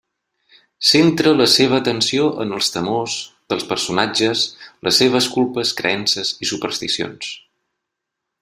[0.91, 3.19] Centra la seva atenció en els temors
[3.53, 4.47] dels personatges,
[4.89, 7.31] les seves culpes, creences i supersticions.